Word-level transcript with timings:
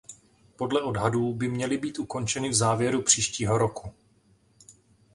Podle 0.55 0.81
odhadů 0.81 1.33
by 1.33 1.47
měly 1.49 1.77
být 1.77 1.99
ukončeny 1.99 2.49
v 2.49 2.53
závěru 2.53 3.01
příštího 3.01 3.57
roku. 3.57 3.93